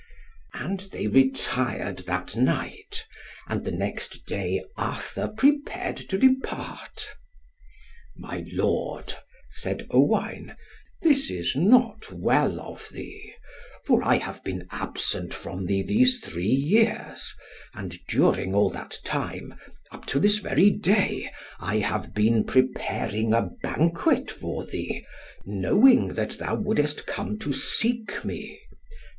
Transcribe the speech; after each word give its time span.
And 0.55 0.79
they 0.91 1.05
retired 1.05 1.99
that 2.07 2.35
night, 2.35 3.05
and 3.47 3.63
the 3.63 3.71
next 3.71 4.25
day 4.25 4.63
Arthur 4.75 5.27
prepared 5.27 5.95
to 5.97 6.17
depart. 6.17 7.05
"My 8.17 8.43
lord," 8.51 9.13
said 9.51 9.85
Owain, 9.91 10.55
"this 11.03 11.29
is 11.29 11.55
not 11.55 12.11
well 12.11 12.59
of 12.61 12.89
thee. 12.89 13.31
For 13.85 14.03
I 14.03 14.17
have 14.17 14.43
been 14.43 14.65
absent 14.71 15.35
from 15.35 15.67
thee 15.67 15.83
these 15.83 16.19
three 16.19 16.45
years, 16.47 17.35
and 17.75 17.95
during 18.07 18.55
all 18.55 18.71
that 18.71 18.97
time, 19.03 19.53
up 19.91 20.07
to 20.07 20.19
this 20.19 20.39
very 20.39 20.71
day, 20.71 21.29
I 21.59 21.75
have 21.77 22.15
been 22.15 22.45
preparing 22.45 23.35
a 23.35 23.51
banquet 23.61 24.31
for 24.31 24.65
thee, 24.65 25.05
knowing 25.45 26.15
that 26.15 26.39
thou 26.39 26.55
wouldest 26.55 27.05
come 27.05 27.37
to 27.37 27.53
seek 27.53 28.25
me. 28.25 28.59